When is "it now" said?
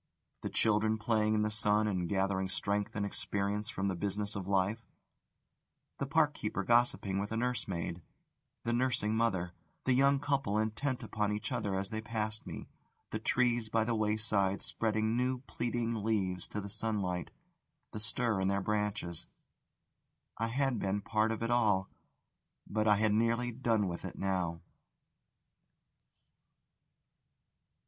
24.03-24.61